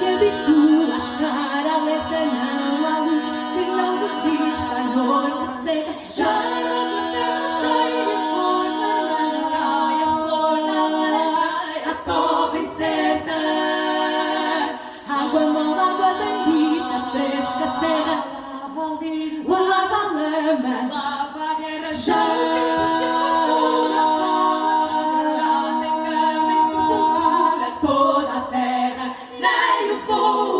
se 0.00 0.06
habitua 0.06 0.96
a 0.96 1.74
alerta, 1.74 2.20
não 2.24 2.86
há 2.86 2.98
luz 3.00 3.24
que 3.52 3.62
não 3.66 3.98
resista 3.98 4.76
à 4.76 4.84
noite 4.96 5.46
seca. 5.62 5.92
Cheira 6.02 6.80
de 6.90 7.00
Deus, 7.16 7.50
cheira 7.60 8.02
de 8.08 8.16
flor, 8.30 8.66
laranja, 8.80 9.60
a 10.02 10.16
flor 10.16 10.56
laranja, 10.68 11.50
a 11.84 11.94
cova 12.06 12.58
incerta. 12.58 13.38
Água 15.06 15.44
mala, 15.52 15.84
água 15.92 16.10
bendita, 16.14 16.96
fresca, 17.10 17.66
serra, 17.80 18.16
lava 19.46 19.96
a 19.96 20.12
lama, 20.16 20.76
lava 20.90 21.42
a 21.44 21.54
guerra, 21.60 21.92
chão, 21.92 22.99
povo. 30.10 30.59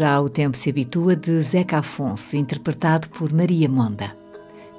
Já 0.00 0.18
o 0.18 0.30
tempo 0.30 0.56
se 0.56 0.70
habitua 0.70 1.14
de 1.14 1.42
Zeca 1.42 1.76
Afonso, 1.76 2.34
interpretado 2.34 3.06
por 3.10 3.30
Maria 3.30 3.68
Monda. 3.68 4.16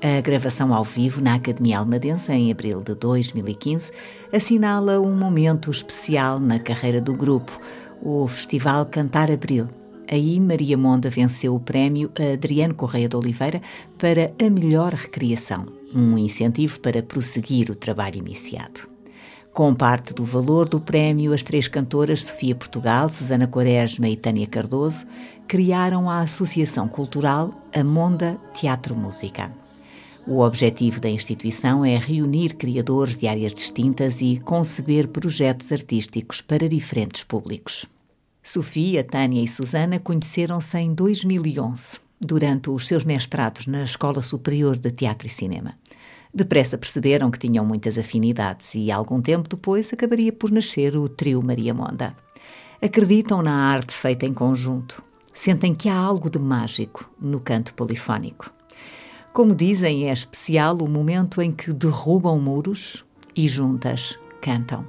A 0.01 0.19
gravação 0.19 0.73
ao 0.73 0.83
vivo 0.83 1.21
na 1.21 1.35
Academia 1.35 1.77
Almadense, 1.77 2.31
em 2.31 2.51
abril 2.51 2.81
de 2.81 2.95
2015, 2.95 3.91
assinala 4.33 4.99
um 4.99 5.15
momento 5.15 5.69
especial 5.69 6.39
na 6.39 6.57
carreira 6.57 6.99
do 6.99 7.13
grupo, 7.13 7.61
o 8.01 8.27
Festival 8.27 8.83
Cantar 8.87 9.29
Abril. 9.29 9.67
Aí, 10.09 10.39
Maria 10.39 10.75
Monda 10.75 11.07
venceu 11.07 11.53
o 11.53 11.59
prémio 11.59 12.11
Adriano 12.33 12.73
Correia 12.73 13.07
de 13.07 13.15
Oliveira 13.15 13.61
para 13.99 14.33
a 14.43 14.49
melhor 14.49 14.91
recriação, 14.91 15.67
um 15.93 16.17
incentivo 16.17 16.79
para 16.79 17.03
prosseguir 17.03 17.69
o 17.69 17.75
trabalho 17.75 18.17
iniciado. 18.17 18.90
Com 19.53 19.75
parte 19.75 20.13
do 20.13 20.23
valor 20.23 20.69
do 20.69 20.79
prémio, 20.79 21.33
as 21.33 21.43
três 21.43 21.67
cantoras 21.67 22.23
Sofia 22.25 22.55
Portugal, 22.55 23.09
Susana 23.09 23.47
Quaresma 23.47 24.07
e 24.07 24.15
Tânia 24.15 24.47
Cardoso 24.47 25.05
criaram 25.45 26.09
a 26.09 26.21
Associação 26.21 26.87
Cultural 26.87 27.53
Amonda 27.75 28.39
Teatro 28.53 28.95
Música. 28.95 29.51
O 30.25 30.39
objetivo 30.39 31.01
da 31.01 31.09
instituição 31.09 31.83
é 31.83 31.97
reunir 31.97 32.55
criadores 32.55 33.17
de 33.17 33.27
áreas 33.27 33.53
distintas 33.53 34.21
e 34.21 34.39
conceber 34.39 35.09
projetos 35.09 35.69
artísticos 35.69 36.39
para 36.39 36.69
diferentes 36.69 37.25
públicos. 37.25 37.85
Sofia, 38.41 39.03
Tânia 39.03 39.43
e 39.43 39.49
Susana 39.49 39.99
conheceram-se 39.99 40.77
em 40.77 40.93
2011, 40.93 41.99
durante 42.21 42.69
os 42.69 42.87
seus 42.87 43.03
mestrados 43.03 43.67
na 43.67 43.83
Escola 43.83 44.21
Superior 44.21 44.77
de 44.77 44.91
Teatro 44.91 45.27
e 45.27 45.29
Cinema. 45.29 45.75
Depressa 46.33 46.77
perceberam 46.77 47.29
que 47.29 47.39
tinham 47.39 47.65
muitas 47.65 47.97
afinidades 47.97 48.73
e, 48.73 48.89
algum 48.89 49.21
tempo 49.21 49.49
depois, 49.49 49.91
acabaria 49.91 50.31
por 50.31 50.49
nascer 50.49 50.95
o 50.95 51.09
trio 51.09 51.43
Maria 51.43 51.73
Monda. 51.73 52.15
Acreditam 52.81 53.41
na 53.41 53.53
arte 53.53 53.93
feita 53.93 54.25
em 54.25 54.33
conjunto. 54.33 55.03
Sentem 55.33 55.75
que 55.75 55.89
há 55.89 55.95
algo 55.95 56.29
de 56.29 56.39
mágico 56.39 57.09
no 57.19 57.39
canto 57.39 57.73
polifónico. 57.73 58.49
Como 59.33 59.53
dizem, 59.53 60.09
é 60.09 60.13
especial 60.13 60.77
o 60.77 60.89
momento 60.89 61.41
em 61.41 61.51
que 61.51 61.73
derrubam 61.73 62.39
muros 62.39 63.05
e 63.35 63.47
juntas 63.47 64.17
cantam. 64.41 64.85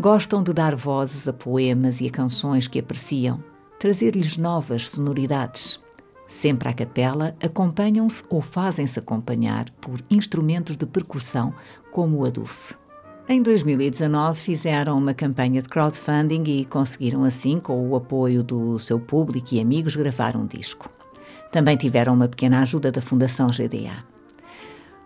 Gostam 0.00 0.42
de 0.42 0.52
dar 0.52 0.74
vozes 0.74 1.28
a 1.28 1.32
poemas 1.32 2.00
e 2.00 2.06
a 2.06 2.10
canções 2.10 2.66
que 2.66 2.78
apreciam, 2.78 3.42
trazer-lhes 3.78 4.36
novas 4.36 4.88
sonoridades 4.88 5.83
sempre 6.28 6.68
à 6.68 6.72
capela, 6.72 7.36
acompanham-se 7.42 8.22
ou 8.28 8.40
fazem-se 8.40 8.98
acompanhar 8.98 9.70
por 9.80 10.00
instrumentos 10.10 10.76
de 10.76 10.86
percussão, 10.86 11.54
como 11.92 12.18
o 12.18 12.24
aduf. 12.24 12.74
Em 13.26 13.42
2019 13.42 14.38
fizeram 14.38 14.98
uma 14.98 15.14
campanha 15.14 15.62
de 15.62 15.68
crowdfunding 15.68 16.44
e 16.44 16.64
conseguiram 16.66 17.24
assim, 17.24 17.58
com 17.58 17.88
o 17.88 17.96
apoio 17.96 18.42
do 18.42 18.78
seu 18.78 19.00
público 19.00 19.54
e 19.54 19.60
amigos, 19.60 19.96
gravar 19.96 20.36
um 20.36 20.46
disco. 20.46 20.90
Também 21.50 21.76
tiveram 21.76 22.12
uma 22.12 22.28
pequena 22.28 22.60
ajuda 22.60 22.92
da 22.92 23.00
Fundação 23.00 23.48
GDA. 23.48 24.04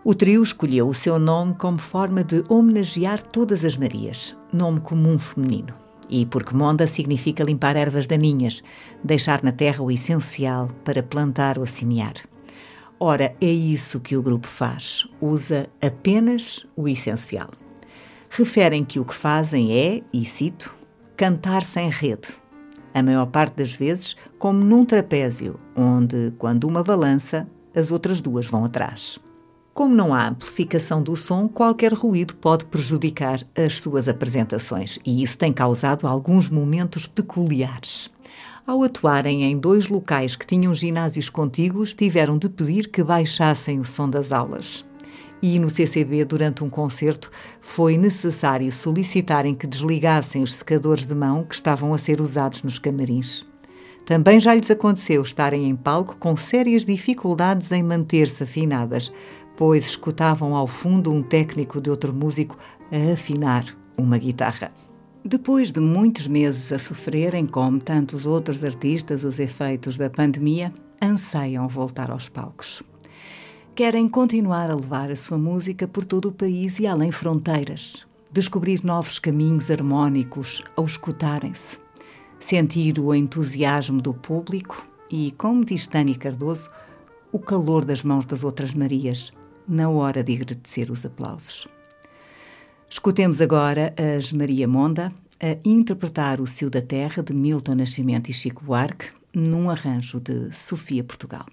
O 0.03 0.15
trio 0.15 0.43
escolheu 0.43 0.87
o 0.87 0.93
seu 0.93 1.19
nome 1.19 1.53
como 1.55 1.77
forma 1.77 2.23
de 2.23 2.43
homenagear 2.49 3.21
todas 3.21 3.63
as 3.63 3.77
Marias, 3.77 4.35
nome 4.51 4.81
comum 4.81 5.17
feminino. 5.17 5.73
E 6.09 6.25
porque 6.25 6.55
monda 6.55 6.87
significa 6.87 7.43
limpar 7.43 7.75
ervas 7.75 8.07
daninhas, 8.07 8.63
deixar 9.03 9.43
na 9.43 9.51
terra 9.51 9.83
o 9.83 9.91
essencial 9.91 10.67
para 10.83 11.03
plantar 11.03 11.59
ou 11.59 11.65
semear. 11.65 12.15
Ora, 12.99 13.33
é 13.39 13.51
isso 13.51 13.99
que 13.99 14.17
o 14.17 14.21
grupo 14.21 14.47
faz, 14.47 15.07
usa 15.21 15.69
apenas 15.81 16.65
o 16.75 16.87
essencial. 16.87 17.49
Referem 18.29 18.83
que 18.83 18.99
o 18.99 19.05
que 19.05 19.13
fazem 19.13 19.71
é, 19.71 20.01
e 20.11 20.25
cito, 20.25 20.75
cantar 21.15 21.63
sem 21.63 21.89
rede. 21.89 22.27
A 22.93 23.01
maior 23.01 23.27
parte 23.27 23.55
das 23.55 23.71
vezes, 23.71 24.15
como 24.37 24.59
num 24.59 24.83
trapézio, 24.83 25.59
onde, 25.75 26.33
quando 26.37 26.65
uma 26.65 26.83
balança, 26.83 27.47
as 27.75 27.91
outras 27.91 28.19
duas 28.19 28.47
vão 28.47 28.65
atrás. 28.65 29.19
Como 29.79 29.95
não 29.95 30.13
há 30.13 30.27
amplificação 30.27 31.01
do 31.01 31.15
som, 31.15 31.47
qualquer 31.47 31.93
ruído 31.93 32.35
pode 32.35 32.65
prejudicar 32.65 33.39
as 33.55 33.79
suas 33.79 34.09
apresentações 34.09 34.99
e 35.05 35.23
isso 35.23 35.37
tem 35.37 35.53
causado 35.53 36.05
alguns 36.05 36.49
momentos 36.49 37.07
peculiares. 37.07 38.11
Ao 38.67 38.83
atuarem 38.83 39.45
em 39.45 39.57
dois 39.57 39.87
locais 39.87 40.35
que 40.35 40.45
tinham 40.45 40.75
ginásios 40.75 41.29
contíguos, 41.29 41.93
tiveram 41.93 42.37
de 42.37 42.49
pedir 42.49 42.89
que 42.89 43.01
baixassem 43.01 43.79
o 43.79 43.85
som 43.85 44.09
das 44.09 44.33
aulas. 44.33 44.83
E 45.41 45.57
no 45.57 45.69
CCB, 45.69 46.25
durante 46.25 46.61
um 46.61 46.69
concerto, 46.69 47.31
foi 47.61 47.97
necessário 47.97 48.69
solicitarem 48.73 49.55
que 49.55 49.65
desligassem 49.65 50.43
os 50.43 50.55
secadores 50.55 51.05
de 51.05 51.15
mão 51.15 51.45
que 51.45 51.55
estavam 51.55 51.93
a 51.93 51.97
ser 51.97 52.19
usados 52.19 52.63
nos 52.63 52.79
camarins. 52.79 53.47
Também 54.05 54.39
já 54.39 54.55
lhes 54.55 54.71
aconteceu 54.71 55.21
estarem 55.21 55.69
em 55.69 55.75
palco 55.75 56.17
com 56.17 56.35
sérias 56.35 56.83
dificuldades 56.83 57.71
em 57.71 57.83
manter-se 57.83 58.41
afinadas, 58.41 59.11
pois 59.59 59.87
escutavam 59.87 60.55
ao 60.55 60.65
fundo 60.65 61.11
um 61.11 61.21
técnico 61.21 61.81
de 61.81 61.89
outro 61.89 62.13
músico 62.13 62.57
a 62.89 63.11
afinar 63.11 63.65
uma 63.97 64.17
guitarra. 64.17 64.71
Depois 65.21 65.69
de 65.69 65.81
muitos 65.81 66.29
meses 66.29 66.71
a 66.71 66.79
sofrerem, 66.79 67.45
como 67.45 67.77
tantos 67.77 68.25
outros 68.25 68.63
artistas, 68.63 69.25
os 69.25 69.37
efeitos 69.37 69.97
da 69.97 70.09
pandemia, 70.09 70.73
anseiam 71.01 71.67
voltar 71.67 72.09
aos 72.09 72.29
palcos. 72.29 72.81
Querem 73.75 74.07
continuar 74.07 74.71
a 74.71 74.75
levar 74.75 75.11
a 75.11 75.15
sua 75.17 75.37
música 75.37 75.85
por 75.85 76.05
todo 76.05 76.29
o 76.29 76.33
país 76.33 76.79
e 76.79 76.87
além 76.87 77.11
fronteiras, 77.11 78.07
descobrir 78.31 78.85
novos 78.85 79.19
caminhos 79.19 79.69
harmónicos 79.69 80.63
ao 80.77 80.85
escutarem-se, 80.85 81.77
sentir 82.39 82.97
o 82.97 83.13
entusiasmo 83.13 84.01
do 84.01 84.13
público 84.13 84.87
e, 85.11 85.31
como 85.37 85.65
diz 85.65 85.85
Tânia 85.85 86.15
Cardoso, 86.15 86.69
o 87.29 87.39
calor 87.39 87.83
das 87.83 88.03
mãos 88.05 88.25
das 88.25 88.45
outras 88.45 88.73
Marias 88.73 89.33
na 89.69 89.89
hora 89.89 90.23
de 90.23 90.33
agradecer 90.33 90.89
os 90.89 91.05
aplausos. 91.05 91.67
Escutemos 92.89 93.39
agora 93.39 93.93
as 94.17 94.31
Maria 94.33 94.67
Monda 94.67 95.13
a 95.39 95.57
interpretar 95.63 96.41
o 96.41 96.47
Cio 96.47 96.69
da 96.69 96.81
Terra 96.81 97.21
de 97.21 97.33
Milton 97.33 97.75
Nascimento 97.75 98.29
e 98.29 98.33
Chico 98.33 98.63
Buarque 98.65 99.11
num 99.33 99.69
arranjo 99.69 100.19
de 100.19 100.51
Sofia 100.51 101.03
Portugal. 101.03 101.45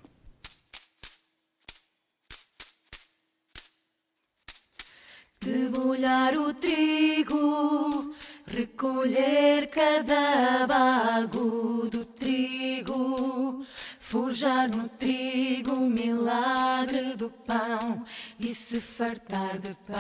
Debulhar 5.41 6.35
o 6.35 6.55
trigo, 6.55 8.15
recolher 8.47 9.69
cada 9.69 10.67
bago 10.67 11.89
do 11.89 12.05
trigo 12.05 13.65
Forjar 14.09 14.69
no 14.69 14.89
trigo 14.89 15.73
o 15.73 15.91
milagre 15.91 17.17
do 17.17 17.29
pão 17.29 18.05
e 18.39 18.55
se 18.55 18.81
fartar 18.81 19.59
de 19.59 19.75
pão. 19.85 19.97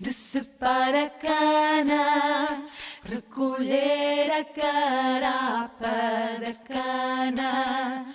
Decepar 0.00 0.92
a 0.92 1.08
cana, 1.08 2.64
recolher 3.04 4.28
a 4.32 4.44
carapa 4.44 5.86
da 6.40 6.52
cana. 6.66 8.06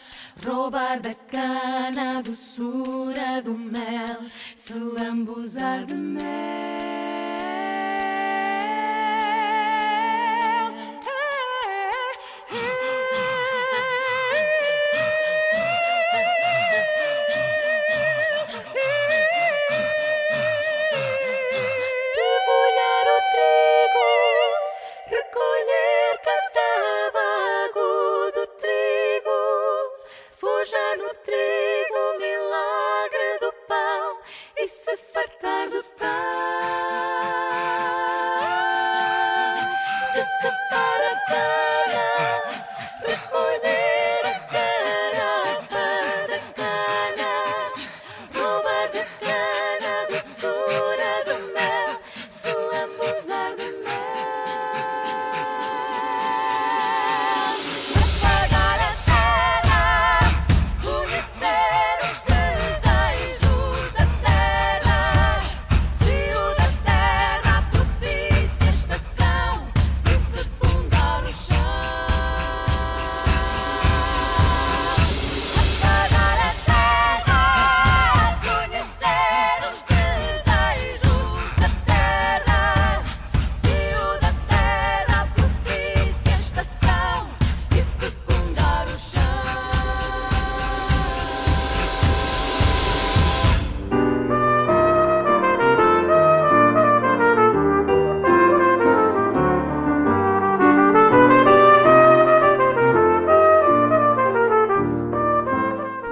Roubar 0.45 0.99
da 0.99 1.13
cana 1.13 2.17
a 2.17 2.21
doçura 2.21 3.41
do 3.41 3.53
mel, 3.53 4.17
se 4.53 4.73
lambuzar 4.73 5.85
de 5.85 5.95
mel. 5.95 7.60